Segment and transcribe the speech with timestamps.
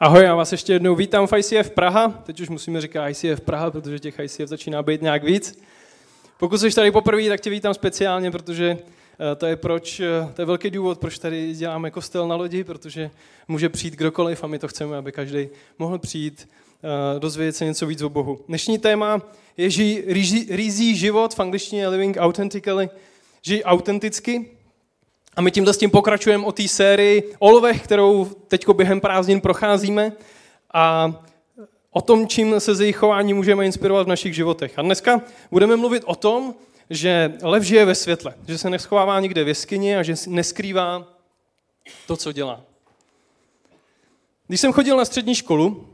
[0.00, 2.08] Ahoj, já vás ještě jednou vítám v ICF Praha.
[2.08, 5.62] Teď už musíme říkat ICF Praha, protože těch ICF začíná být nějak víc.
[6.38, 8.78] Pokud jsi tady poprvé, tak tě vítám speciálně, protože
[9.32, 12.64] eh, to je, proč, eh, to je velký důvod, proč tady děláme kostel na lodi,
[12.64, 13.10] protože
[13.48, 15.48] může přijít kdokoliv a my to chceme, aby každý
[15.78, 16.48] mohl přijít,
[16.84, 18.40] eh, dozvědět se něco víc o Bohu.
[18.48, 19.22] Dnešní téma
[19.56, 20.04] je žij
[20.48, 22.88] rizí život, v angličtině living authentically,
[23.42, 24.53] žij autenticky.
[25.36, 29.40] A my tímhle s tím pokračujeme o té sérii o lovech, kterou teď během prázdnin
[29.40, 30.12] procházíme
[30.74, 31.12] a
[31.90, 34.78] o tom, čím se z jejich chování můžeme inspirovat v našich životech.
[34.78, 36.54] A dneska budeme mluvit o tom,
[36.90, 41.06] že lev žije ve světle, že se neschovává nikde v jeskyni a že neskrývá
[42.06, 42.60] to, co dělá.
[44.46, 45.88] Když jsem chodil na střední školu,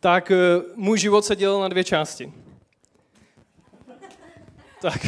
[0.00, 0.36] tak eh,
[0.74, 2.32] můj život se dělal na dvě části.
[4.80, 5.06] Tak,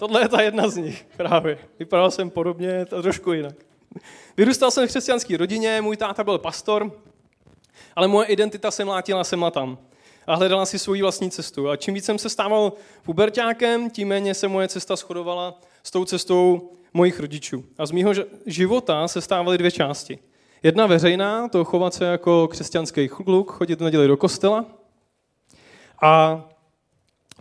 [0.00, 1.58] Tohle je ta jedna z nich právě.
[1.78, 3.54] Vypadal jsem podobně, to trošku jinak.
[4.36, 6.92] Vyrůstal jsem v křesťanské rodině, můj táta byl pastor,
[7.96, 9.78] ale moje identita se mlátila sem a tam.
[10.26, 11.68] A hledala si svoji vlastní cestu.
[11.68, 16.04] A čím víc jsem se stával pubertákem, tím méně se moje cesta shodovala s tou
[16.04, 17.64] cestou mojich rodičů.
[17.78, 18.12] A z mýho
[18.46, 20.18] života se stávaly dvě části.
[20.62, 24.66] Jedna veřejná, to chovat se jako křesťanský kluk, chodit v neděli do kostela.
[26.02, 26.44] A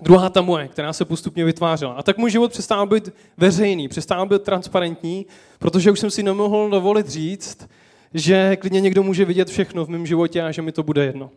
[0.01, 1.93] Druhá ta moje, která se postupně vytvářela.
[1.93, 5.25] A tak můj život přestával být veřejný, přestával být transparentní,
[5.59, 7.69] protože už jsem si nemohl dovolit říct,
[8.13, 11.29] že klidně někdo může vidět všechno v mém životě a že mi to bude jedno.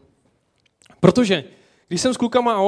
[1.01, 1.45] Protože
[1.89, 2.61] když jsem s klukama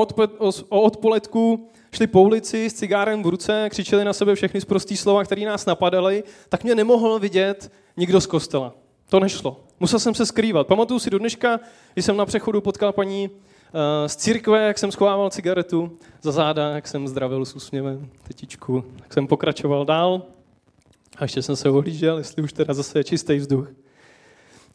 [0.69, 4.97] o odpoledku šli po ulici s cigárem v ruce, křičeli na sebe všechny z prostý
[4.97, 8.75] slova, které nás napadaly, tak mě nemohl vidět nikdo z kostela.
[9.09, 9.61] To nešlo.
[9.81, 10.67] Musel jsem se skrývat.
[10.67, 11.61] Pamatuju si do dneška,
[11.95, 13.31] když jsem na přechodu potkal paní
[14.07, 19.13] z církve, jak jsem schovával cigaretu za záda, jak jsem zdravil s úsměvem tetičku, tak
[19.13, 20.23] jsem pokračoval dál
[21.17, 23.69] a ještě jsem se ohlížel, jestli už teda zase je čistý vzduch.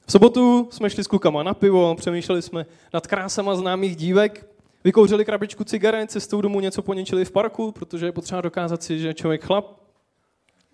[0.06, 4.50] V sobotu jsme šli s klukama na pivo, přemýšleli jsme nad krásama známých dívek,
[4.84, 9.08] vykouřili krabičku cigaret, cestou domů něco poničili v parku, protože je potřeba dokázat si, že
[9.08, 9.80] je člověk chlap,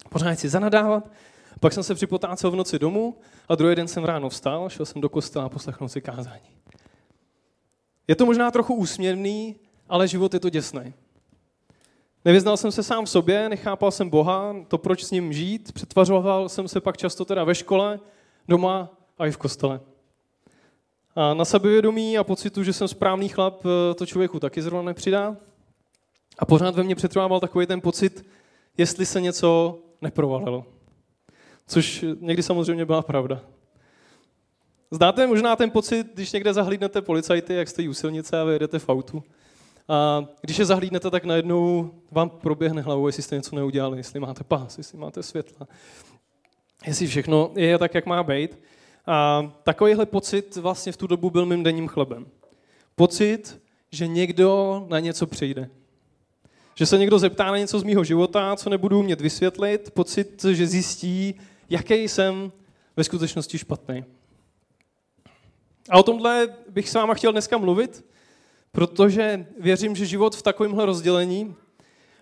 [0.09, 1.11] pořád si zanadávat.
[1.59, 3.17] Pak jsem se připotácel v noci domů
[3.49, 6.49] a druhý den jsem ráno vstal, šel jsem do kostela a poslechnul si kázání.
[8.07, 9.55] Je to možná trochu úsměvný,
[9.89, 10.93] ale život je to děsný.
[12.25, 16.49] Nevyznal jsem se sám v sobě, nechápal jsem Boha, to, proč s ním žít, přetvařoval
[16.49, 17.99] jsem se pak často teda ve škole,
[18.47, 19.79] doma a i v kostele.
[21.15, 25.37] A na sebevědomí a pocitu, že jsem správný chlap, eh, to člověku taky zrovna nepřidá.
[26.39, 28.25] A pořád ve mně přetrvával takový ten pocit,
[28.77, 30.65] jestli se něco neprovalilo.
[31.67, 33.41] Což někdy samozřejmě byla pravda.
[34.91, 38.79] Znáte možná ten pocit, když někde zahlídnete policajty, jak stojí u silnice a vy jedete
[38.79, 39.23] v autu.
[39.87, 44.43] A když je zahlídnete, tak najednou vám proběhne hlavou, jestli jste něco neudělali, jestli máte
[44.43, 45.67] pás, jestli máte světla,
[46.87, 48.59] jestli všechno je tak, jak má být.
[49.07, 52.25] A takovýhle pocit vlastně v tu dobu byl mým denním chlebem.
[52.95, 55.69] Pocit, že někdo na něco přijde.
[56.75, 59.91] Že se někdo zeptá na něco z mýho života, co nebudu umět vysvětlit.
[59.91, 61.35] Pocit, že zjistí,
[61.69, 62.51] jaký jsem
[62.97, 64.03] ve skutečnosti špatný.
[65.89, 68.05] A o tomhle bych s váma chtěl dneska mluvit,
[68.71, 71.55] protože věřím, že život v takovémhle rozdělení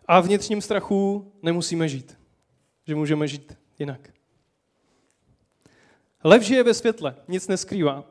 [0.05, 2.17] a vnitřním strachu nemusíme žít.
[2.87, 4.09] Že můžeme žít jinak.
[6.23, 8.03] Lev žije ve světle, nic neskrývá.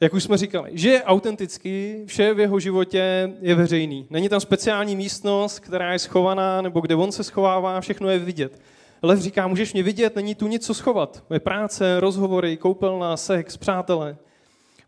[0.00, 4.06] Jak už jsme říkali, žije autenticky, vše v jeho životě je veřejný.
[4.10, 8.60] Není tam speciální místnost, která je schovaná, nebo kde on se schovává, všechno je vidět.
[9.02, 11.24] Lev říká, můžeš mě vidět, není tu nic co schovat.
[11.32, 14.16] Je práce, rozhovory, koupelna, sex, přátelé.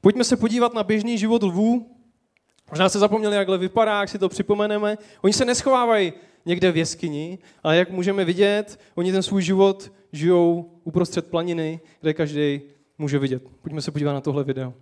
[0.02, 1.96] Pojďme se podívat na běžný život lvů.
[2.70, 4.98] Možná se zapomněli, jak vypadá, jak si to připomeneme.
[5.22, 6.12] Oni se neschovávají
[6.46, 12.14] někde v jeskyni, ale jak můžeme vidět, oni ten svůj život žijou uprostřed planiny, kde
[12.14, 12.60] každý
[12.98, 13.42] může vidět.
[13.62, 14.74] Pojďme se podívat na tohle video.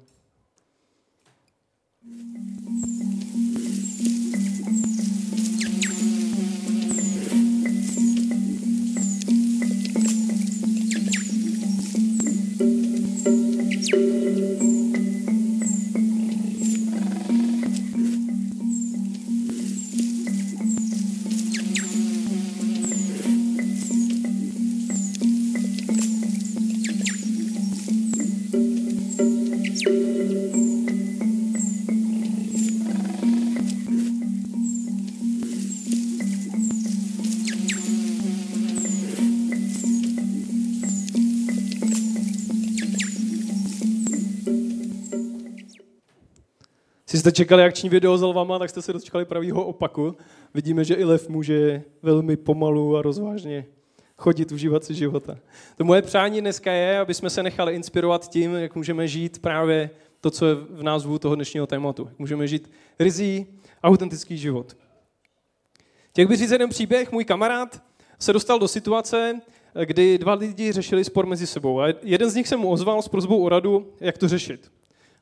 [47.21, 50.17] Jste čekali akční video s lvama, tak jste se dočkali pravýho opaku.
[50.55, 53.67] Vidíme, že i lev může velmi pomalu a rozvážně
[54.21, 55.39] chodit, užívat si života.
[55.77, 59.91] To moje přání dneska je, aby jsme se nechali inspirovat tím, jak můžeme žít právě
[60.21, 62.07] to, co je v názvu toho dnešního tématu.
[62.09, 63.47] Jak můžeme žít rizí,
[63.83, 64.77] autentický život.
[66.13, 67.83] Těch by říct jeden příběh, můj kamarád
[68.19, 69.41] se dostal do situace,
[69.85, 71.81] kdy dva lidi řešili spor mezi sebou.
[71.81, 74.71] A jeden z nich se mu ozval s prozbou o radu, jak to řešit.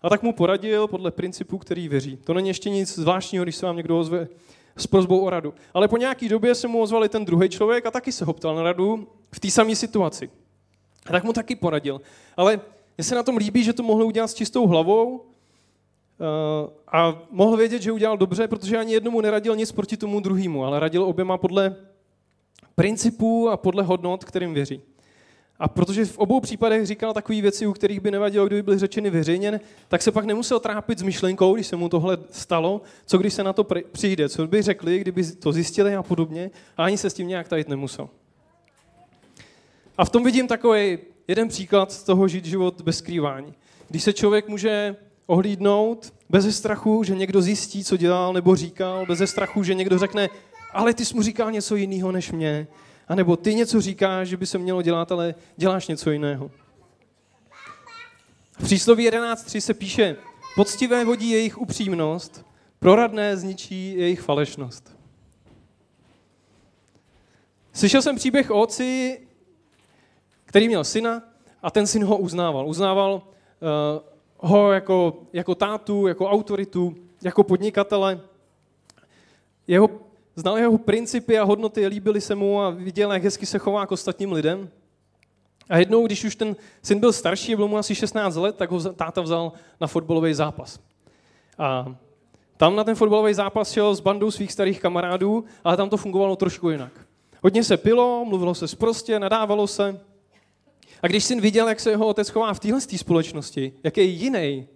[0.02, 2.16] A tak mu poradil podle principu, který věří.
[2.24, 4.28] To není ještě nic zvláštního, když se vám někdo ozve
[4.76, 5.54] s prozbou o radu.
[5.74, 8.32] Ale po nějaký době se mu ozval i ten druhý člověk a taky se ho
[8.32, 10.30] ptal na radu v té samé situaci.
[11.06, 12.00] A tak mu taky poradil.
[12.36, 12.60] Ale
[12.98, 15.24] mně se na tom líbí, že to mohl udělat s čistou hlavou
[16.20, 20.64] eh, a mohl vědět, že udělal dobře, protože ani jednomu neradil nic proti tomu druhému,
[20.64, 21.76] ale radil oběma podle
[22.74, 24.80] principů a podle hodnot, kterým věří.
[25.58, 29.10] A protože v obou případech říkal takové věci, u kterých by nevadilo, kdyby byly řečeny
[29.10, 33.34] veřejně, tak se pak nemusel trápit s myšlenkou, když se mu tohle stalo, co když
[33.34, 37.10] se na to přijde, co by řekli, kdyby to zjistili a podobně, a ani se
[37.10, 38.08] s tím nějak tajit nemusel.
[39.98, 43.54] A v tom vidím takový jeden příklad z toho žít život bez skrývání.
[43.88, 44.96] Když se člověk může
[45.26, 50.28] ohlídnout bez strachu, že někdo zjistí, co dělal nebo říkal, bez strachu, že někdo řekne,
[50.72, 52.66] ale ty jsi mu říkal něco jiného než mě.
[53.08, 56.50] A nebo ty něco říkáš, že by se mělo dělat, ale děláš něco jiného.
[58.58, 60.16] V přísloví 11.3 se píše,
[60.56, 62.46] poctivé vodí jejich upřímnost,
[62.78, 64.96] proradné zničí jejich falešnost.
[67.72, 69.20] Slyšel jsem příběh o otci,
[70.44, 71.22] který měl syna
[71.62, 72.68] a ten syn ho uznával.
[72.68, 74.02] Uznával uh,
[74.36, 78.20] ho jako, jako tátu, jako autoritu, jako podnikatele.
[79.66, 79.88] Jeho
[80.38, 83.92] Znal jeho principy a hodnoty, líbily se mu a viděl, jak hezky se chová k
[83.92, 84.70] ostatním lidem.
[85.68, 88.92] A jednou, když už ten syn byl starší, bylo mu asi 16 let, tak ho
[88.92, 90.80] táta vzal na fotbalový zápas.
[91.58, 91.94] A
[92.56, 96.36] tam na ten fotbalový zápas šel s bandou svých starých kamarádů, ale tam to fungovalo
[96.36, 96.92] trošku jinak.
[97.42, 100.00] Hodně se pilo, mluvilo se sprostě, nadávalo se.
[101.02, 104.66] A když syn viděl, jak se jeho otec chová v téhle společnosti, jak je jiný,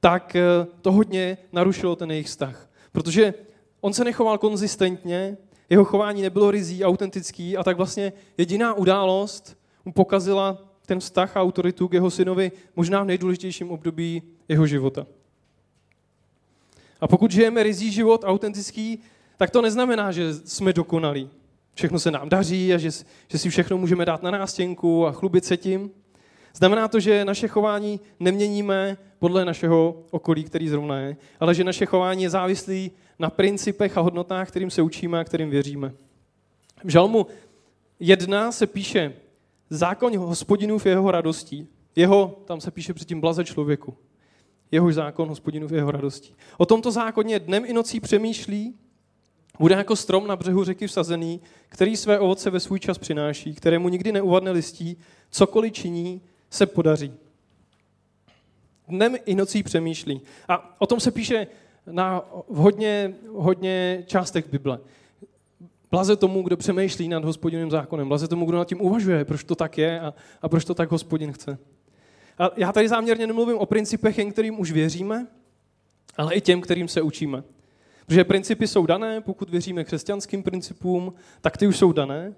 [0.00, 2.68] tak eh, to hodně narušilo ten jejich vztah.
[2.92, 3.34] Protože
[3.80, 5.36] on se nechoval konzistentně,
[5.70, 11.40] jeho chování nebylo rizí, autentický a tak vlastně jediná událost mu pokazila ten vztah a
[11.40, 15.06] autoritu k jeho synovi možná v nejdůležitějším období jeho života.
[17.00, 18.98] A pokud žijeme rizí život autentický,
[19.36, 21.30] tak to neznamená, že jsme dokonalí.
[21.74, 22.90] Všechno se nám daří a že,
[23.28, 25.90] že si všechno můžeme dát na nástěnku a chlubit se tím.
[26.54, 31.86] Znamená to, že naše chování neměníme podle našeho okolí, který zrovna je, ale že naše
[31.86, 35.92] chování je závislý na principech a hodnotách, kterým se učíme a kterým věříme.
[36.84, 37.26] V Žalmu
[38.00, 39.14] 1 se píše,
[39.70, 41.68] zákon hospodinův je jeho radostí.
[41.96, 43.96] Jeho, tam se píše předtím blaze člověku.
[44.70, 46.34] Jehož zákon hospodinův je jeho radostí.
[46.58, 48.74] O tomto zákoně dnem i nocí přemýšlí,
[49.58, 53.88] bude jako strom na břehu řeky vsazený, který své ovoce ve svůj čas přináší, kterému
[53.88, 54.96] nikdy neuvadne listí,
[55.30, 57.12] cokoliv činí, se podaří.
[58.88, 60.20] Dnem i nocí přemýšlí.
[60.48, 61.46] A o tom se píše
[61.86, 64.78] na hodně, hodně částech Bible.
[65.90, 68.08] Blaze tomu, kdo přemýšlí nad hospodinovým zákonem.
[68.08, 70.90] Blaze tomu, kdo nad tím uvažuje, proč to tak je a, a proč to tak
[70.90, 71.58] hospodin chce.
[72.38, 75.26] A já tady záměrně nemluvím o principech, jen kterým už věříme,
[76.16, 77.42] ale i těm, kterým se učíme.
[78.06, 82.34] Protože principy jsou dané, pokud věříme křesťanským principům, tak ty už jsou dané.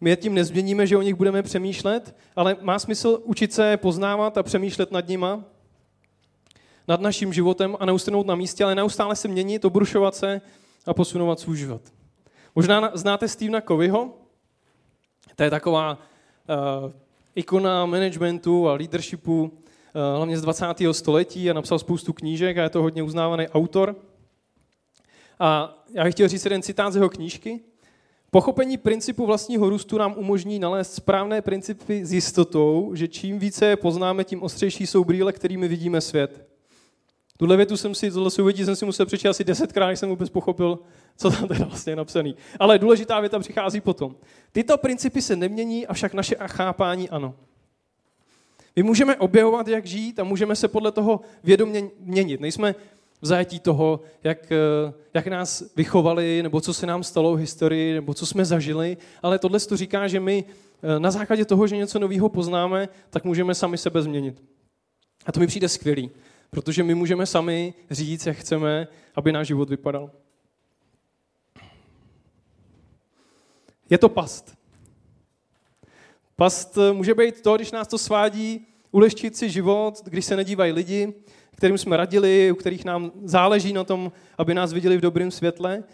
[0.00, 4.38] My je tím nezměníme, že o nich budeme přemýšlet, ale má smysl učit se poznávat
[4.38, 5.44] a přemýšlet nad nima,
[6.88, 10.40] nad naším životem a neustanout na místě, ale neustále se měnit, obrušovat se
[10.86, 11.82] a posunovat svůj život.
[12.54, 14.14] Možná znáte Stevena Coveyho,
[15.36, 15.98] to je taková
[16.82, 16.92] uh,
[17.34, 19.50] ikona managementu a leadershipu, uh,
[20.16, 20.66] hlavně z 20.
[20.92, 23.96] století a napsal spoustu knížek a je to hodně uznávaný autor.
[25.38, 27.60] A já bych chtěl říct jeden citát z jeho knížky.
[28.30, 33.76] Pochopení principu vlastního růstu nám umožní nalézt správné principy s jistotou, že čím více je
[33.76, 36.55] poznáme, tím ostřejší jsou brýle, kterými vidíme svět.
[37.36, 40.30] Tuhle větu jsem si, tohle souvědí jsem si musel přečíst asi desetkrát, než jsem vůbec
[40.30, 40.78] pochopil,
[41.16, 42.36] co tam teda vlastně je napsaný.
[42.60, 44.16] Ale důležitá věta přichází potom.
[44.52, 47.34] Tyto principy se nemění, avšak naše chápání ano.
[48.76, 52.40] My můžeme objevovat, jak žít a můžeme se podle toho vědomě měnit.
[52.40, 52.74] Nejsme
[53.20, 54.52] v zajetí toho, jak,
[55.14, 59.38] jak nás vychovali, nebo co se nám stalo v historii, nebo co jsme zažili, ale
[59.38, 60.44] tohle to říká, že my
[60.98, 64.42] na základě toho, že něco nového poznáme, tak můžeme sami sebe změnit.
[65.26, 66.10] A to mi přijde skvělý.
[66.50, 70.10] Protože my můžeme sami říct, jak chceme, aby náš život vypadal.
[73.90, 74.56] Je to past.
[76.36, 81.14] Past může být to, když nás to svádí ulehčit si život, když se nedívají lidi,
[81.56, 85.84] kterým jsme radili, u kterých nám záleží na tom, aby nás viděli v dobrém světle.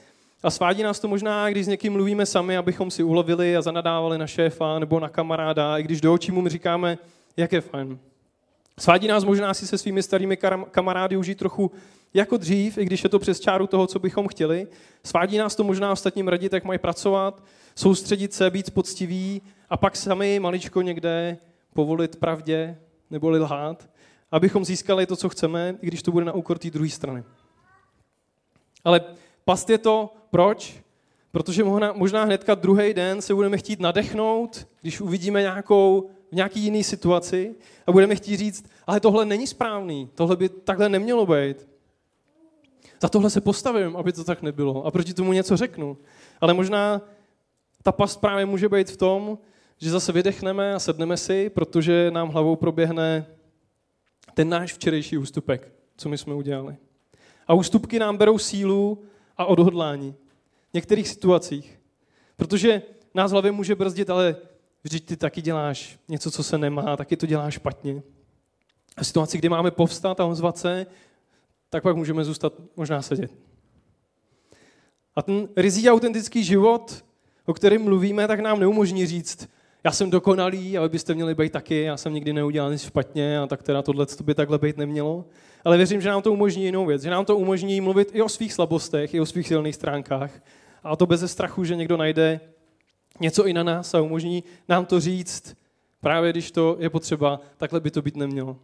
[0.43, 4.19] A svádí nás to možná, když s někým mluvíme sami, abychom si ulovili a zanadávali
[4.19, 6.99] na šéfa nebo na kamaráda, i když do očí mu říkáme,
[7.37, 7.99] jak je fajn.
[8.79, 10.38] Svádí nás možná si se svými starými
[10.71, 11.71] kamarády užít trochu
[12.14, 14.67] jako dřív, i když je to přes čáru toho, co bychom chtěli.
[15.05, 17.43] Svádí nás to možná ostatním radit, jak mají pracovat,
[17.75, 21.38] soustředit se, být poctiví a pak sami maličko někde
[21.75, 22.79] povolit pravdě
[23.11, 23.91] nebo lhát,
[24.31, 27.25] abychom získali to, co chceme, i když to bude na úkor té druhé strany.
[28.85, 29.00] Ale
[29.45, 30.83] past je to, proč?
[31.33, 36.61] Protože možná, možná hnedka druhý den se budeme chtít nadechnout, když uvidíme nějakou, v nějaký
[36.61, 37.55] jiný situaci
[37.87, 41.69] a budeme chtít říct, ale tohle není správný, tohle by takhle nemělo být.
[43.03, 45.99] Za tohle se postavím, aby to tak nebylo a proti tomu něco řeknu.
[46.41, 47.03] Ale možná
[47.83, 49.39] ta past právě může být v tom,
[49.79, 53.27] že zase vydechneme a sedneme si, protože nám hlavou proběhne
[54.35, 56.77] ten náš včerejší ústupek, co my jsme udělali.
[57.47, 59.05] A ústupky nám berou sílu
[59.37, 60.15] a odhodlání
[60.71, 61.81] v některých situacích.
[62.37, 62.83] Protože
[63.15, 64.37] nás hlavě může brzdit, ale
[64.85, 68.03] vždyť ty taky děláš něco, co se nemá, taky to děláš špatně.
[68.97, 70.87] A v situaci, kdy máme povstat a ozvat se,
[71.71, 73.33] tak pak můžeme zůstat možná sedět.
[75.15, 77.05] A ten rizí autentický život,
[77.47, 79.49] o kterém mluvíme, tak nám neumožní říct,
[79.85, 83.47] já jsem dokonalý, ale byste měli být taky, já jsem nikdy neudělal nic špatně a
[83.47, 85.25] tak teda tohle by takhle být nemělo.
[85.65, 88.29] Ale věřím, že nám to umožní jinou věc, že nám to umožní mluvit i o
[88.29, 90.43] svých slabostech, i o svých silných stránkách.
[90.85, 92.41] A to bez strachu, že někdo najde
[93.23, 95.57] něco i na nás a umožní nám to říct,
[96.00, 98.59] právě když to je potřeba, takhle by to být nemělo.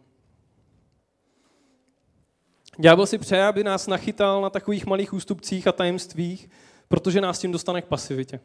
[2.77, 6.49] Ďábel si přeje, aby nás nachytal na takových malých ústupcích a tajemstvích,
[6.87, 8.39] protože nás tím dostane k pasivitě.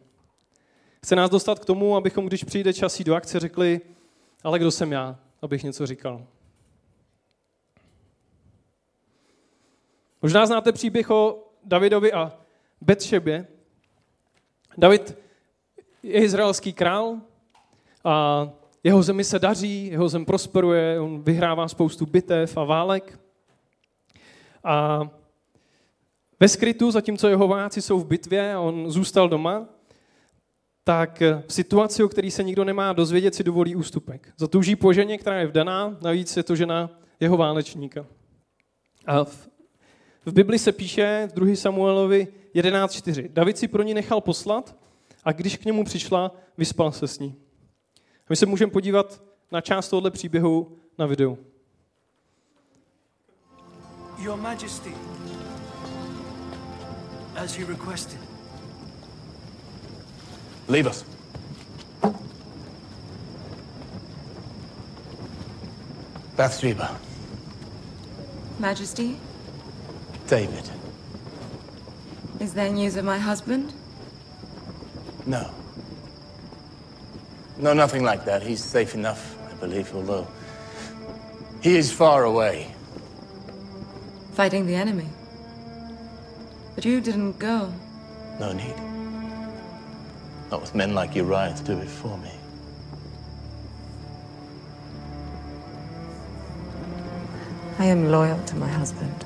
[1.03, 3.81] Chce nás dostat k tomu, abychom, když přijde čas do akce, řekli,
[4.43, 6.27] ale kdo jsem já, abych něco říkal.
[10.23, 12.39] Možná znáte příběh o Davidovi a
[12.81, 13.47] Betšebě.
[14.79, 15.24] David
[16.05, 17.17] je izraelský král
[18.05, 18.49] a
[18.85, 23.21] jeho zemi se daří, jeho zem prosperuje, on vyhrává spoustu bitev a válek.
[24.65, 25.09] A
[26.41, 29.67] ve skrytu, zatímco jeho vojáci jsou v bitvě a on zůstal doma,
[30.85, 34.33] tak v situaci, o který se nikdo nemá dozvědět, si dovolí ústupek.
[34.37, 38.07] Zatouží po ženě, která je vdaná, navíc je to žena jeho válečníka.
[39.07, 39.49] A v,
[40.25, 41.57] v Bibli se píše v 2.
[41.57, 43.29] Samuelovi 11.4.
[43.33, 44.77] David si pro ní nechal poslat
[45.25, 47.35] a když k němu přišla, vyspal se s ní.
[47.97, 51.39] A my se můžeme podívat na část tohoto příběhu na videu.
[54.19, 54.95] Your Majesty,
[57.37, 58.21] as you requested.
[60.69, 61.05] Leave us.
[66.37, 67.01] Bathsheba.
[68.59, 69.17] Majesty?
[70.29, 70.73] David.
[72.41, 73.84] Is there news of my husband?
[75.27, 75.51] No.
[77.59, 78.43] No, nothing like that.
[78.43, 80.27] He's safe enough, I believe, although
[81.63, 82.75] he is far away.
[84.35, 85.09] Fighting the enemy.
[86.75, 87.73] But you didn't go.
[88.39, 88.75] No need.
[90.51, 92.31] Not with men like Uriah to do it for me.
[97.79, 99.25] I am loyal to my husband.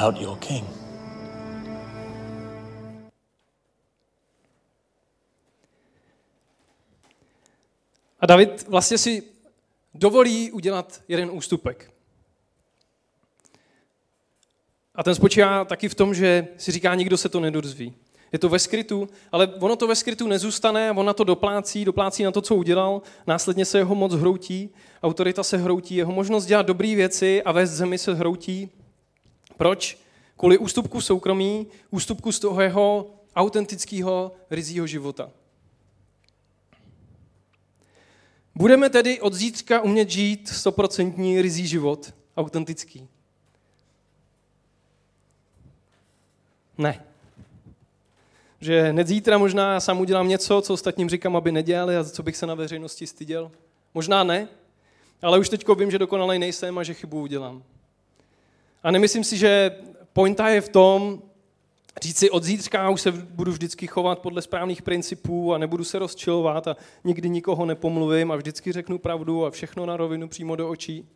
[0.00, 0.64] About your king?
[8.20, 9.22] A David vlastně si
[9.94, 11.92] dovolí udělat jeden ústupek.
[14.94, 17.94] A ten spočívá taky v tom, že si říká, nikdo se to nedozví.
[18.32, 22.22] Je to ve skrytu, ale ono to ve skrytu nezůstane, on na to doplácí, doplácí
[22.22, 24.70] na to, co udělal, následně se jeho moc hroutí,
[25.02, 28.70] autorita se hroutí, jeho možnost dělat dobré věci a vést zemi se hroutí.
[29.60, 29.98] Proč?
[30.36, 35.30] Kvůli ústupku soukromí, ústupku z toho jeho autentického rizího života.
[38.54, 43.08] Budeme tedy od zítřka umět žít stoprocentní rizí život, autentický.
[46.78, 47.04] Ne.
[48.60, 52.22] Že hned zítra možná já sám udělám něco, co ostatním říkám, aby nedělali a co
[52.22, 53.50] bych se na veřejnosti styděl.
[53.94, 54.48] Možná ne,
[55.22, 57.62] ale už teď vím, že dokonalej nejsem a že chybu udělám.
[58.82, 59.70] A nemyslím si, že
[60.12, 61.22] pointa je v tom,
[62.02, 65.98] říct si od zítřka už se budu vždycky chovat podle správných principů a nebudu se
[65.98, 70.68] rozčilovat a nikdy nikoho nepomluvím a vždycky řeknu pravdu a všechno na rovinu přímo do
[70.68, 71.08] očí.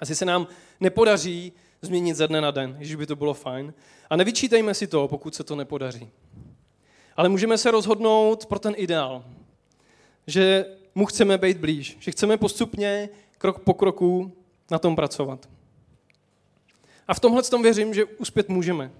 [0.00, 0.46] Asi se nám
[0.80, 3.74] nepodaří změnit ze dne na den, když by to bylo fajn.
[4.10, 6.08] A nevyčítejme si to, pokud se to nepodaří.
[7.16, 9.24] Ale můžeme se rozhodnout pro ten ideál,
[10.26, 13.08] že mu chceme být blíž, že chceme postupně,
[13.38, 14.32] krok po kroku
[14.70, 15.48] na tom pracovat.
[17.12, 18.90] A v tomhle tom věřím, že uspět můžeme.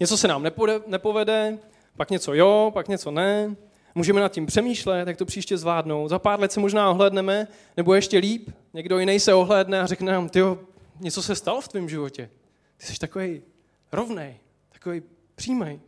[0.00, 0.42] Něco se nám
[0.86, 1.58] nepovede,
[1.96, 3.56] pak něco jo, pak něco ne.
[3.94, 6.08] Můžeme nad tím přemýšlet, jak to příště zvládnout.
[6.08, 10.12] Za pár let se možná ohlédneme, nebo ještě líp, někdo jiný se ohlédne a řekne
[10.12, 10.40] nám, ty
[11.00, 12.30] něco se stalo v tvém životě.
[12.76, 13.42] Ty jsi takový
[13.92, 14.36] rovnej,
[14.72, 15.02] takový
[15.34, 15.80] přímý.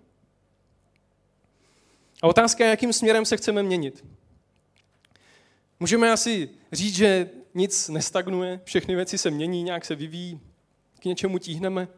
[2.22, 4.04] A otázka je, jakým směrem se chceme měnit.
[5.80, 10.40] Můžeme asi říct, že nic nestagnuje, všechny věci se mění, nějak se vyvíjí,
[11.02, 11.88] k něčemu tíhneme.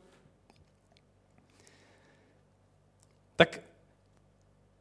[3.37, 3.61] Tak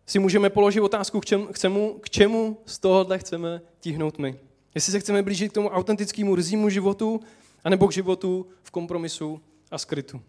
[0.05, 4.39] si můžeme položit otázku, k čemu, k čemu, k čemu z tohohle chceme tíhnout my.
[4.75, 7.19] Jestli se chceme blížit k tomu autentickému rzímu životu,
[7.63, 10.21] anebo k životu v kompromisu a skrytu.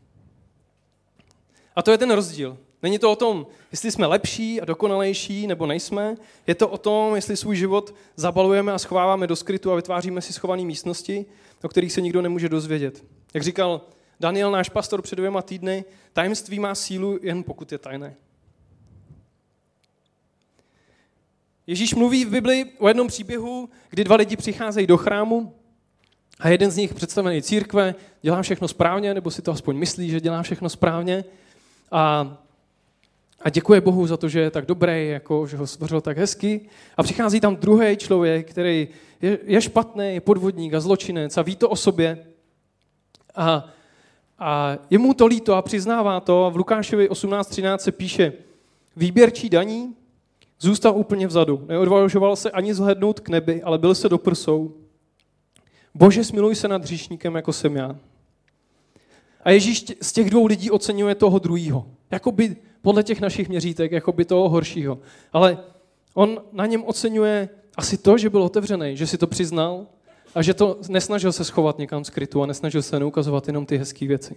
[1.76, 2.58] A to je ten rozdíl.
[2.82, 6.16] Není to o tom, jestli jsme lepší a dokonalejší, nebo nejsme.
[6.46, 10.32] Je to o tom, jestli svůj život zabalujeme a schováváme do skrytu a vytváříme si
[10.32, 11.26] schované místnosti,
[11.62, 13.04] o kterých se nikdo nemůže dozvědět.
[13.34, 13.80] Jak říkal
[14.20, 18.14] Daniel, náš pastor před dvěma týdny, tajemství má sílu jen pokud je tajné.
[21.66, 25.54] Ježíš mluví v Bibli o jednom příběhu, kdy dva lidi přicházejí do chrámu
[26.40, 30.20] a jeden z nich představený církve dělá všechno správně, nebo si to aspoň myslí, že
[30.20, 31.24] dělá všechno správně.
[31.90, 32.36] A,
[33.40, 36.68] a děkuje Bohu za to, že je tak dobrý, jako, že ho stvořil tak hezky.
[36.96, 38.88] A přichází tam druhý člověk, který
[39.22, 42.33] je, je špatný, je podvodník a zločinec a ví to o sobě.
[43.34, 43.68] A,
[44.38, 46.50] a je mu to líto a přiznává to.
[46.52, 48.32] V Lukášovi 18.13 se píše,
[48.96, 49.94] výběrčí daní
[50.60, 51.64] zůstal úplně vzadu.
[51.68, 54.74] Neodvažoval se ani zhlednout k nebi, ale byl se do prsou.
[55.94, 57.96] Bože, smiluj se nad hříšníkem, jako jsem já.
[59.44, 61.86] A Ježíš z těch dvou lidí oceňuje toho druhého.
[62.10, 64.98] Jakoby podle těch našich měřítek, jako by toho horšího.
[65.32, 65.58] Ale
[66.14, 69.86] on na něm oceňuje asi to, že byl otevřený, že si to přiznal
[70.34, 74.06] a že to nesnažil se schovat někam skrytu a nesnažil se neukazovat jenom ty hezké
[74.06, 74.36] věci.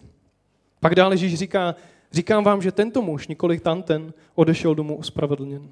[0.79, 1.75] Pak dále Ježíš říká,
[2.11, 5.69] říkám vám, že tento muž, několik tanten, odešel domů ospravedlněn.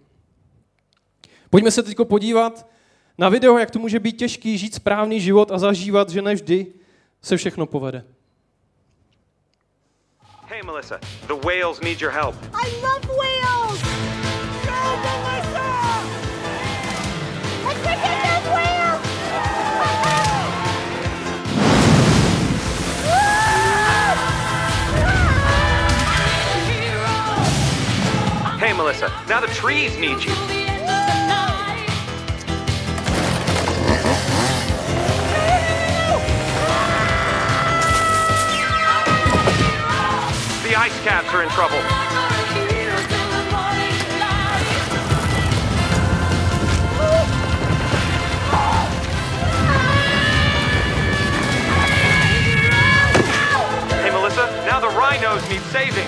[1.50, 2.68] Pojďme se teď podívat
[3.18, 6.68] na video, jak to může být těžký žít správný život a zažívat, že nevždy
[7.22, 8.04] se všechno povede.
[10.48, 12.36] Hey Melissa, the whales need your help.
[12.54, 13.65] I love whales!
[28.78, 30.34] Melissa, now the trees need you.
[40.64, 41.80] The ice caps are in trouble.
[54.02, 56.08] Hey Melissa, now the rhinos need saving.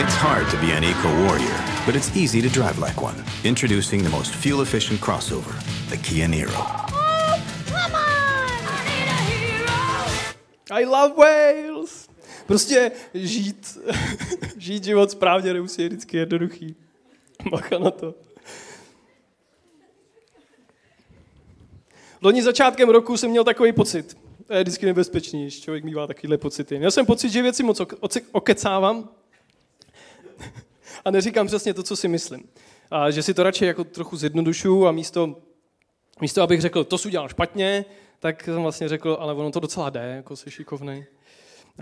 [0.00, 3.22] It's hard to be an eco warrior, but it's easy to drive like one.
[3.44, 5.52] Introducing the most fuel efficient crossover,
[5.90, 6.48] the Kia Niro.
[6.56, 8.08] Oh, come on!
[10.70, 12.08] I love Wales!
[12.46, 13.78] Prostě žít,
[14.56, 16.76] žít život správně nemusí je vždycky jednoduchý.
[17.50, 18.14] Bacha na to.
[22.22, 24.18] Loni začátkem roku jsem měl takový pocit.
[24.46, 26.78] To je vždycky nebezpečný, když člověk mývá takovýhle pocity.
[26.78, 27.80] Měl jsem pocit, že věci moc
[28.32, 29.08] okecávám
[31.04, 32.48] a neříkám přesně to, co si myslím.
[32.90, 35.36] A že si to radši jako trochu zjednodušu a místo,
[36.20, 37.84] místo abych řekl, to jsi udělal špatně,
[38.18, 41.06] tak jsem vlastně řekl, ale ono to docela jde, jako jsi šikovnej.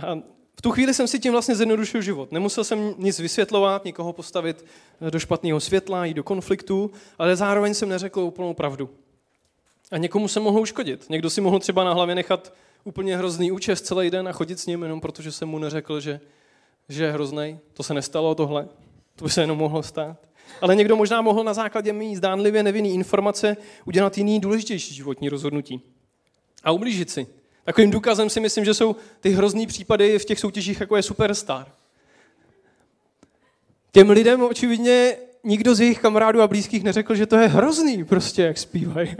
[0.06, 0.14] A
[0.58, 2.32] v tu chvíli jsem si tím vlastně zjednodušil život.
[2.32, 4.64] Nemusel jsem nic vysvětlovat, nikoho postavit
[5.10, 8.90] do špatného světla, jít do konfliktu, ale zároveň jsem neřekl úplnou pravdu.
[9.90, 11.10] A někomu se mohl uškodit.
[11.10, 12.52] Někdo si mohl třeba na hlavě nechat
[12.84, 16.20] úplně hrozný účest celý den a chodit s ním, jenom protože jsem mu neřekl, že,
[16.88, 17.58] že je hrozný.
[17.74, 18.68] To se nestalo, tohle.
[19.18, 20.16] To by se jenom mohlo stát.
[20.60, 25.80] Ale někdo možná mohl na základě mý zdánlivě nevinný informace udělat jiný důležitější životní rozhodnutí.
[26.64, 27.26] A ublížit si.
[27.64, 31.66] Takovým důkazem si myslím, že jsou ty hrozný případy v těch soutěžích, jako je Superstar.
[33.92, 38.42] Těm lidem očividně nikdo z jejich kamarádů a blízkých neřekl, že to je hrozný prostě,
[38.42, 39.16] jak zpívají.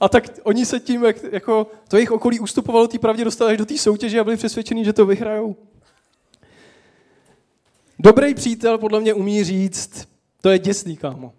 [0.00, 3.58] A tak oni se tím, jak, jako to jejich okolí ustupovalo té pravdě, dostali až
[3.58, 5.56] do té soutěže a byli přesvědčení, že to vyhrajou.
[8.02, 10.08] Dobrý přítel podle mě umí říct,
[10.40, 11.34] to je děsný, kámo.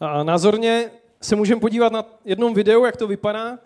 [0.00, 0.90] A názorně
[1.22, 3.58] se můžeme podívat na jednom videu, jak to vypadá,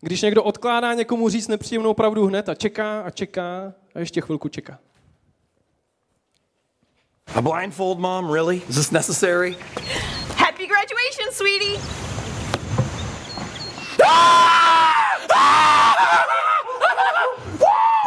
[0.00, 4.48] když někdo odkládá někomu říct nepříjemnou pravdu hned a čeká a čeká a ještě chvilku
[4.48, 4.78] čeká.
[7.34, 8.32] A blindfold, Mom?
[8.32, 8.62] Really?
[8.68, 9.56] Is this necessary?
[10.36, 12.08] Happy graduation, sweetie!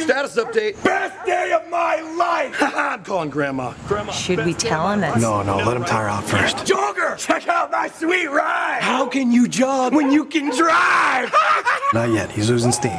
[0.02, 0.82] Status update.
[0.82, 2.56] Best day of my life!
[2.60, 3.74] I'm calling Grandma.
[3.86, 4.10] Grandma.
[4.10, 5.20] Should we tell him that?
[5.20, 6.56] No, no, let him tire out first.
[6.56, 7.16] Jogger!
[7.16, 8.80] Check out my sweet ride!
[8.80, 11.32] How can you jog when you can drive?
[11.94, 12.32] Not yet.
[12.32, 12.90] He's losing steam.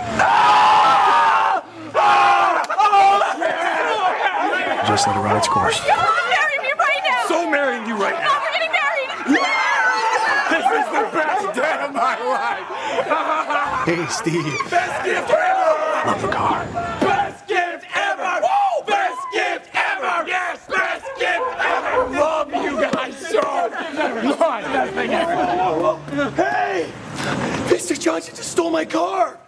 [4.88, 5.86] Just let it run its course.
[5.86, 7.26] Marry me right now!
[7.28, 8.49] so marrying you right now.
[13.90, 14.44] Hey, Steve.
[14.70, 16.06] Best gift ever!
[16.06, 16.64] Love the car.
[17.02, 18.42] Best gift ever!
[18.46, 18.86] Woo!
[18.86, 20.28] Best gift ever!
[20.28, 20.68] Yes!
[20.68, 22.10] Best gift ever!
[22.10, 24.64] Love you guys so much!
[24.64, 26.32] Best thing ever!
[26.38, 26.86] Hey!
[27.70, 27.98] Mr.
[28.06, 29.40] Johnson just stole my car!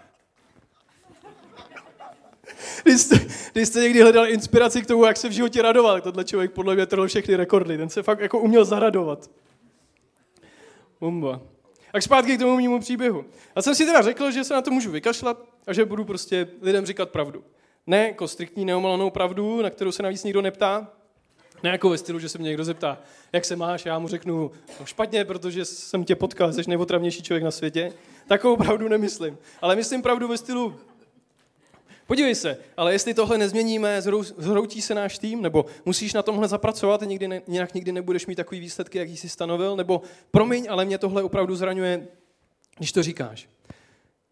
[2.83, 3.15] Když jste,
[3.51, 6.51] když jste někdy hledal inspiraci k tomu, jak se v životě radoval, tak tenhle člověk
[6.51, 7.77] podle mě trhl všechny rekordy.
[7.77, 9.29] Ten se fakt jako uměl zaradovat.
[10.99, 11.50] Bomba.
[11.93, 13.25] A zpátky k tomu mému příběhu.
[13.55, 16.47] Já jsem si teda řekl, že se na to můžu vykašlat a že budu prostě
[16.61, 17.43] lidem říkat pravdu.
[17.87, 20.87] Ne jako striktní neomalanou pravdu, na kterou se navíc nikdo neptá,
[21.63, 22.97] ne jako ve stylu, že se mě někdo zeptá,
[23.33, 27.43] jak se máš, já mu řeknu, no špatně, protože jsem tě potkal, jsi nejotravnější člověk
[27.43, 27.93] na světě.
[28.27, 29.37] Takovou pravdu nemyslím.
[29.61, 30.75] Ale myslím pravdu ve stylu,
[32.11, 36.47] podívej se, ale jestli tohle nezměníme, zhrou- zhroutí se náš tým, nebo musíš na tomhle
[36.47, 40.85] zapracovat, nikdy ne, jinak nikdy nebudeš mít takový výsledky, jaký jsi stanovil, nebo promiň, ale
[40.85, 42.07] mě tohle opravdu zraňuje,
[42.77, 43.49] když to říkáš.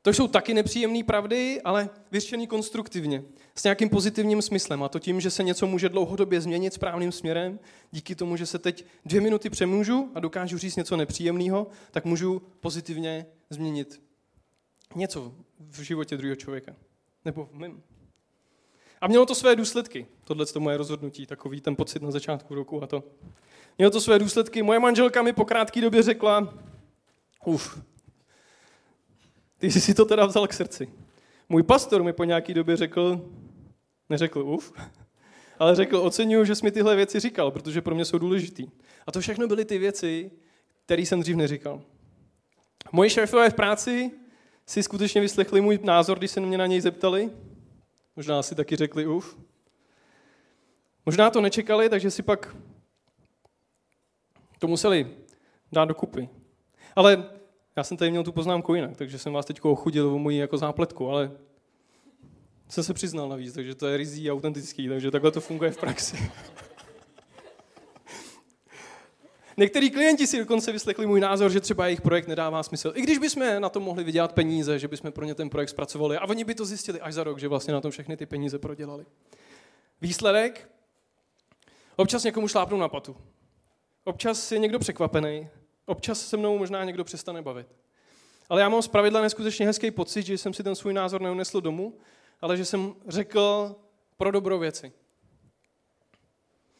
[0.01, 3.23] To jsou taky nepříjemné pravdy, ale vyřčený konstruktivně,
[3.55, 4.83] s nějakým pozitivním smyslem.
[4.83, 7.59] A to tím, že se něco může dlouhodobě změnit správným směrem,
[7.91, 12.41] díky tomu, že se teď dvě minuty přemůžu a dokážu říct něco nepříjemného, tak můžu
[12.59, 14.01] pozitivně změnit
[14.95, 16.75] něco v životě druhého člověka.
[17.25, 17.81] Nebo v.
[19.01, 22.83] A mělo to své důsledky, tohle to moje rozhodnutí, takový ten pocit na začátku roku
[22.83, 23.03] a to.
[23.77, 24.63] Mělo to své důsledky.
[24.63, 26.53] Moje manželka mi po krátké době řekla,
[27.45, 27.81] uf,
[29.57, 30.93] ty jsi si to teda vzal k srdci.
[31.49, 33.29] Můj pastor mi po nějaké době řekl,
[34.09, 34.73] neřekl uf,
[35.59, 38.67] ale řekl, oceňuju, že jsi mi tyhle věci říkal, protože pro mě jsou důležitý.
[39.07, 40.31] A to všechno byly ty věci,
[40.85, 41.81] které jsem dřív neříkal.
[42.91, 44.11] Moji šéfové v práci
[44.69, 47.29] si skutečně vyslechli můj názor, když se mě na něj zeptali.
[48.15, 49.37] Možná si taky řekli uf.
[51.05, 52.55] Možná to nečekali, takže si pak
[54.59, 55.17] to museli
[55.71, 56.29] dát dokupy.
[56.95, 57.29] Ale
[57.75, 60.57] já jsem tady měl tu poznámku jinak, takže jsem vás teď ochudil o moji jako
[60.57, 61.31] zápletku, ale
[62.67, 66.31] jsem se přiznal navíc, takže to je rizí autentický, takže takhle to funguje v praxi.
[69.59, 72.91] Některý klienti si dokonce vyslechli můj názor, že třeba jejich projekt nedává smysl.
[72.95, 76.17] I když bychom na to mohli vydělat peníze, že bychom pro ně ten projekt zpracovali
[76.17, 78.59] a oni by to zjistili až za rok, že vlastně na tom všechny ty peníze
[78.59, 79.05] prodělali.
[80.01, 80.69] Výsledek?
[81.95, 83.17] Občas někomu šlápnou na patu.
[84.03, 85.47] Občas je někdo překvapený.
[85.85, 87.67] Občas se mnou možná někdo přestane bavit.
[88.49, 91.97] Ale já mám zpravidla neskutečně hezký pocit, že jsem si ten svůj názor neunesl domů,
[92.41, 93.75] ale že jsem řekl
[94.17, 94.91] pro dobrou věci.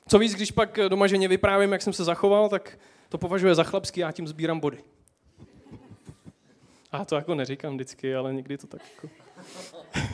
[0.10, 3.64] Co víc, když pak doma ženě vyprávím, jak jsem se zachoval, tak to považuje za
[3.64, 4.84] chlapský, já tím sbírám body.
[6.92, 9.10] A to jako neříkám vždycky, ale někdy to tak jako...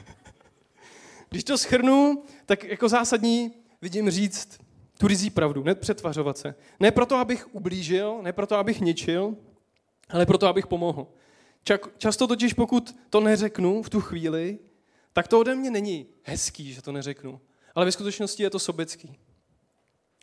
[1.29, 4.59] Když to schrnu, tak jako zásadní vidím říct
[4.97, 6.55] tu rizí pravdu, nepřetvařovat se.
[6.79, 9.35] Ne proto, abych ublížil, ne proto, abych ničil,
[10.09, 11.07] ale proto, abych pomohl.
[11.65, 14.59] Čak- Často totiž, pokud to neřeknu v tu chvíli,
[15.13, 17.41] tak to ode mě není hezký, že to neřeknu.
[17.75, 19.19] Ale ve skutečnosti je to sobecký.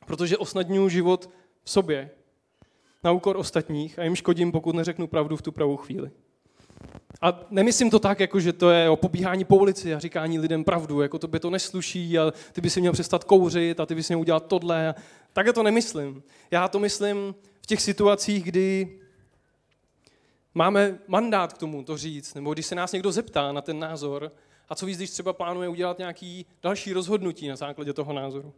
[0.07, 1.31] Protože osnadňuji život
[1.65, 2.11] v sobě
[3.05, 6.11] na úkor ostatních a jim škodím, pokud neřeknu pravdu v tu pravou chvíli.
[7.21, 10.65] A nemyslím to tak, jako že to je o pobíhání po ulici a říkání lidem
[10.65, 13.95] pravdu, jako to by to nesluší a ty by si měl přestat kouřit a ty
[13.95, 14.95] by si měl udělat tohle.
[15.33, 16.23] Také to nemyslím.
[16.51, 18.99] Já to myslím v těch situacích, kdy
[20.55, 24.33] máme mandát k tomu to říct, nebo když se nás někdo zeptá na ten názor
[24.69, 28.53] a co víc, když třeba plánuje udělat nějaký další rozhodnutí na základě toho názoru.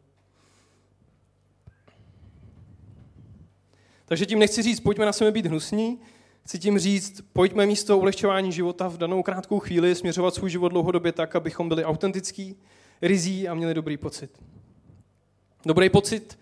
[4.07, 6.01] Takže tím nechci říct, pojďme na sebe být hnusní,
[6.45, 11.13] chci tím říct, pojďme místo ulehčování života v danou krátkou chvíli směřovat svůj život dlouhodobě
[11.13, 12.57] tak, abychom byli autentický,
[13.03, 14.31] rizí a měli dobrý pocit.
[15.67, 16.39] Dobrý pocit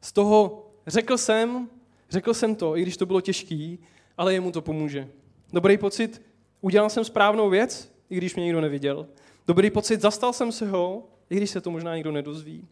[0.00, 1.68] z toho, řekl jsem,
[2.10, 3.78] řekl jsem to, i když to bylo těžký,
[4.18, 5.08] ale jemu to pomůže.
[5.52, 6.22] Dobrý pocit,
[6.60, 9.06] udělal jsem správnou věc, i když mě nikdo neviděl.
[9.46, 12.68] Dobrý pocit, zastal jsem se ho, i když se to možná nikdo nedozví.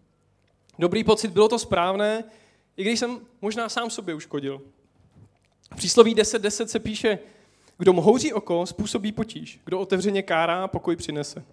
[0.78, 2.24] Dobrý pocit, bylo to správné,
[2.76, 4.62] i když jsem možná sám sobě uškodil.
[5.72, 7.18] V přísloví 10.10 10 se píše,
[7.78, 9.60] kdo mohouří oko, způsobí potíž.
[9.64, 11.44] Kdo otevřeně kárá, pokoj přinese.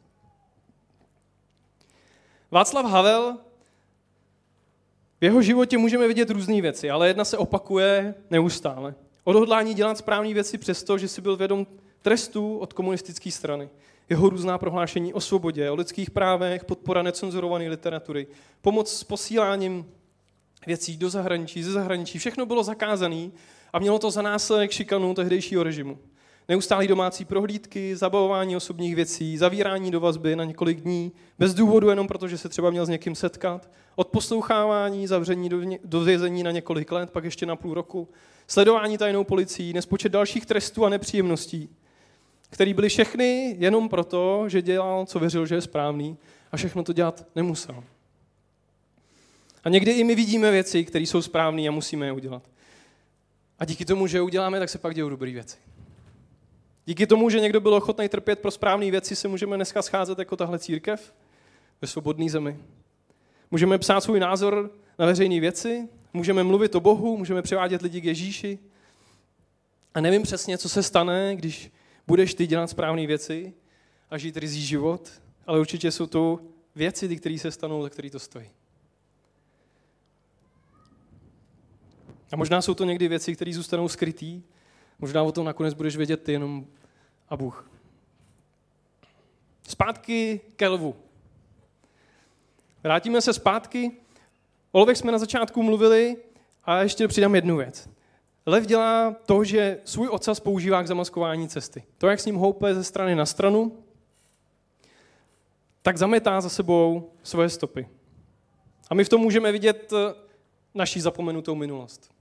[2.52, 3.38] Václav Havel,
[5.22, 8.96] v jeho životě můžeme vidět různé věci, ale jedna se opakuje neustále.
[9.24, 11.68] Odhodlání dělat správné věci přesto, že si byl vědom
[12.02, 13.70] trestu od komunistické strany.
[14.10, 18.28] Jeho různá prohlášení o svobodě, o lidských právech, podpora necenzurované literatury,
[18.62, 19.92] pomoc s posíláním
[20.66, 23.30] věcí do zahraničí, ze zahraničí, všechno bylo zakázané
[23.74, 25.98] a mělo to za následek šikanu tehdejšího režimu.
[26.50, 32.08] Neustálý domácí prohlídky, zabavování osobních věcí, zavírání do vazby na několik dní, bez důvodu jenom
[32.08, 36.92] proto, že se třeba měl s někým setkat, odposlouchávání, zavření do, do vězení na několik
[36.92, 38.10] let, pak ještě na půl roku,
[38.48, 41.70] sledování tajnou policií, nespočet dalších trestů a nepříjemností,
[42.50, 46.18] které byly všechny jenom proto, že dělal, co věřil, že je správný
[46.52, 47.84] a všechno to dělat nemusel.
[49.68, 52.44] A někdy i my vidíme věci, které jsou správné a musíme je udělat.
[53.60, 55.58] A díky tomu, že je uděláme, tak se pak dějí dobré věci.
[56.86, 60.36] Díky tomu, že někdo byl ochotný trpět pro správné věci, se můžeme dneska scházet jako
[60.36, 61.14] tahle církev
[61.82, 62.58] ve svobodné zemi.
[63.52, 68.06] Můžeme psát svůj názor na veřejné věci, můžeme mluvit o Bohu, můžeme převádět lidi k
[68.06, 68.60] Ježíši.
[69.94, 71.72] A nevím přesně, co se stane, když
[72.08, 73.54] budeš ty dělat správné věci
[74.10, 75.12] a žít rizí život,
[75.48, 76.40] ale určitě jsou to
[76.76, 78.50] věci, které se stanou, za které to stojí.
[82.32, 84.42] A možná jsou to někdy věci, které zůstanou skrytý,
[85.00, 86.66] možná o tom nakonec budeš vědět ty jenom
[87.30, 87.72] a Bůh.
[89.68, 90.96] Zpátky ke lvu.
[92.84, 93.92] Vrátíme se zpátky.
[94.72, 96.18] O lvech jsme na začátku mluvili
[96.64, 97.90] a ještě přidám jednu věc.
[98.46, 101.84] Lev dělá to, že svůj ocas používá k zamaskování cesty.
[101.98, 103.78] To, jak s ním houpe ze strany na stranu,
[105.82, 107.88] tak zametá za sebou svoje stopy.
[108.90, 110.14] A my v tom můžeme vidět eh,
[110.74, 112.17] naší zapomenutou minulost.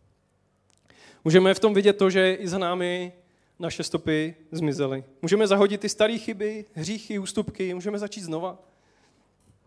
[1.26, 3.12] Můžeme v tom vidět to, že i za námi
[3.58, 5.04] naše stopy zmizely.
[5.22, 8.58] Můžeme zahodit ty staré chyby, hříchy, ústupky, můžeme začít znova.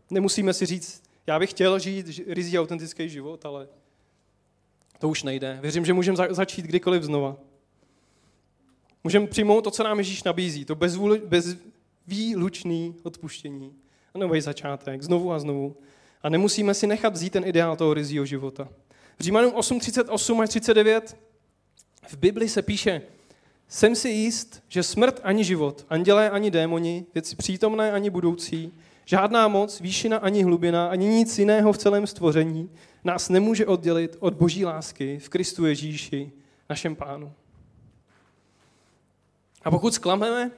[0.09, 3.67] Nemusíme si říct, já bych chtěl žít rizí autentický život, ale
[4.99, 5.59] to už nejde.
[5.61, 7.37] Věřím, že můžeme začít kdykoliv znova.
[9.03, 10.77] Můžeme přijmout to, co nám Ježíš nabízí, to
[11.25, 13.73] bezvýlučný odpuštění.
[14.13, 15.77] A nový začátek, znovu a znovu.
[16.23, 18.69] A nemusíme si nechat vzít ten ideál toho rizího života.
[19.19, 21.28] Římanům 8.38 až 39
[22.09, 23.01] v Bibli se píše,
[23.67, 28.73] jsem si jist, že smrt ani život, andělé ani démoni, věci přítomné ani budoucí,
[29.05, 32.69] žádná moc, výšina ani hlubina, ani nic jiného v celém stvoření
[33.03, 36.31] nás nemůže oddělit od boží lásky v Kristu Ježíši,
[36.69, 37.33] našem pánu.
[39.63, 40.51] A pokud zklameme,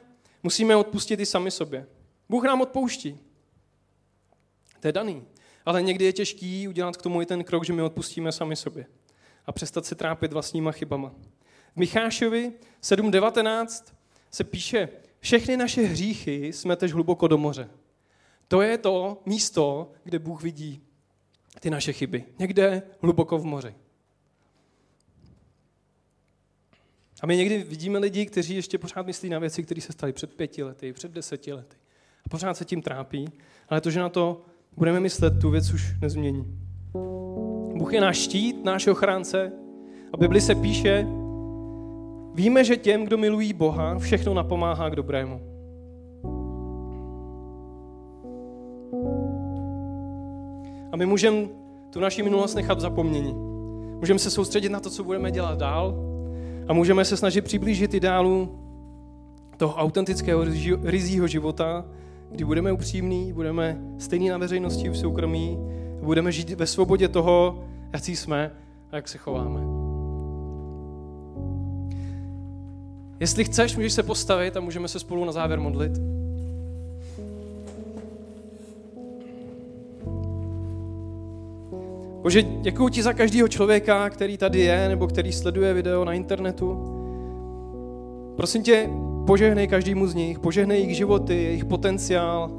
[0.43, 1.87] musíme odpustit i sami sobě.
[2.29, 3.19] Bůh nám odpouští.
[4.79, 5.23] To je daný.
[5.65, 8.85] Ale někdy je těžký udělat k tomu i ten krok, že my odpustíme sami sobě.
[9.45, 11.11] A přestat se trápit vlastníma chybama.
[11.73, 12.51] V Michášovi
[12.83, 13.93] 7.19
[14.31, 17.69] se píše, všechny naše hříchy jsme tež hluboko do moře.
[18.47, 20.81] To je to místo, kde Bůh vidí
[21.59, 22.23] ty naše chyby.
[22.39, 23.75] Někde hluboko v moři.
[27.21, 30.33] A my někdy vidíme lidi, kteří ještě pořád myslí na věci, které se staly před
[30.33, 31.77] pěti lety, před deseti lety.
[32.25, 33.29] A pořád se tím trápí,
[33.69, 34.45] ale to, že na to
[34.77, 36.59] budeme myslet, tu věc už nezmění.
[37.75, 39.51] Bůh je náš štít, náš ochránce.
[40.13, 41.07] A Bibli se píše,
[42.33, 45.41] Víme, že těm, kdo milují Boha, všechno napomáhá k dobrému.
[50.91, 51.47] A my můžeme
[51.89, 53.33] tu naši minulost nechat v zapomnění.
[53.99, 55.95] Můžeme se soustředit na to, co budeme dělat dál
[56.67, 58.59] a můžeme se snažit přiblížit ideálu
[59.57, 60.45] toho autentického
[60.83, 61.85] rizího života,
[62.31, 65.57] kdy budeme upřímní, budeme stejní na veřejnosti v soukromí,
[66.01, 67.63] budeme žít ve svobodě toho,
[67.93, 68.51] jak jsme
[68.91, 69.80] a jak se chováme.
[73.21, 75.91] Jestli chceš, můžeš se postavit a můžeme se spolu na závěr modlit.
[82.21, 86.77] Bože, děkuji ti za každého člověka, který tady je, nebo který sleduje video na internetu.
[88.35, 88.89] Prosím tě,
[89.27, 92.51] požehnej každému z nich, požehnej jejich životy, jejich potenciál,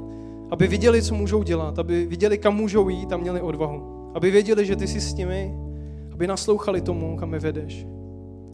[0.51, 4.11] aby viděli, co můžou dělat, aby viděli, kam můžou jít a měli odvahu.
[4.15, 5.53] Aby věděli, že ty jsi s nimi,
[6.13, 7.87] aby naslouchali tomu, kam je vedeš.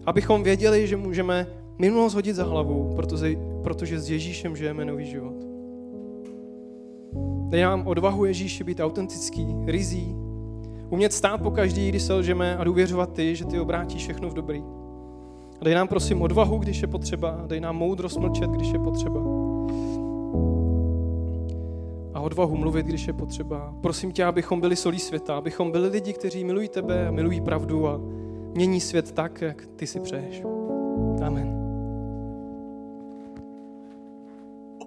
[0.06, 5.36] Abychom věděli, že můžeme minulost hodit za hlavu, protože, protože s Ježíšem žijeme nový život.
[7.50, 10.16] Dej nám odvahu Ježíši být autentický, rizí,
[10.90, 14.34] umět stát po každý, když se lžeme a důvěřovat ty, že ty obrátíš všechno v
[14.34, 14.64] dobrý.
[15.62, 19.40] A dej nám prosím odvahu, když je potřeba, dej nám moudrost mlčet, když je potřeba.
[22.30, 23.74] odvahu mluvit, když je potřeba.
[23.82, 27.88] Prosím tě, abychom byli solí světa, abychom byli lidi, kteří milují tebe a milují pravdu
[27.88, 28.02] a
[28.56, 30.44] mění svět tak, jak ty si přeješ.
[31.26, 31.59] Amen.